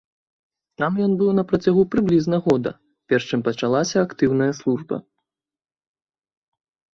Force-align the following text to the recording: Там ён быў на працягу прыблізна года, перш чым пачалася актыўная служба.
Там 0.81 0.91
ён 1.07 1.11
быў 1.19 1.27
на 1.39 1.43
працягу 1.51 1.83
прыблізна 1.95 2.39
года, 2.45 2.71
перш 3.13 3.23
чым 3.35 3.39
пачалася 3.49 3.95
актыўная 4.05 4.49
служба. 4.63 5.01